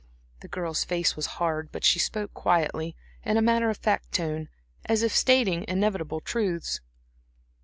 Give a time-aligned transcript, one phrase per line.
[0.39, 4.49] The girl's face was hard, but she spoke quietly, in a matter of fact tone,
[4.87, 6.81] as if stating inevitable truths.